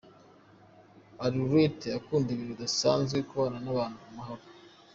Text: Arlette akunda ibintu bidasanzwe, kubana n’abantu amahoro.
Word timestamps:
Arlette 1.25 1.87
akunda 1.97 2.27
ibintu 2.31 2.53
bidasanzwe, 2.55 3.17
kubana 3.29 3.57
n’abantu 3.61 3.97
amahoro. 4.09 4.43